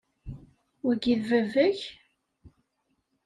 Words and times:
Wagi, 0.85 1.15
d 1.19 1.21
baba-k? 1.29 1.79